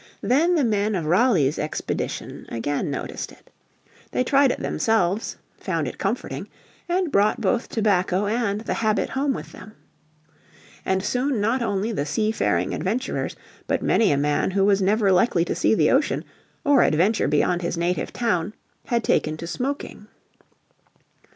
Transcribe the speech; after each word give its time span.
Then 0.23 0.55
the 0.55 0.63
men 0.63 0.95
of 0.95 1.05
Raleigh's 1.05 1.59
expedition 1.59 2.47
again 2.49 2.89
noticed 2.89 3.31
it. 3.31 3.51
They 4.09 4.23
tried 4.23 4.51
it 4.51 4.59
themselves, 4.59 5.37
found 5.59 5.87
it 5.87 5.99
comforting, 5.99 6.49
and 6.89 7.11
brought 7.11 7.39
both 7.39 7.69
tobacco 7.69 8.25
and 8.25 8.61
the 8.61 8.73
habit 8.73 9.09
home 9.09 9.31
with 9.31 9.51
them. 9.51 9.73
And 10.85 11.03
soon 11.03 11.39
not 11.39 11.61
only 11.61 11.91
the 11.91 12.07
seafaring 12.07 12.73
adventurers 12.73 13.35
but 13.67 13.83
many 13.83 14.11
a 14.11 14.17
man 14.17 14.49
who 14.49 14.65
was 14.65 14.81
never 14.81 15.11
likely 15.11 15.45
to 15.45 15.53
see 15.53 15.75
the 15.75 15.91
ocean, 15.91 16.25
or 16.65 16.81
adventure 16.81 17.27
beyond 17.27 17.61
his 17.61 17.77
native 17.77 18.11
town, 18.11 18.55
had 18.85 19.03
taken 19.03 19.37
to 19.37 19.45
smoking. 19.45 20.07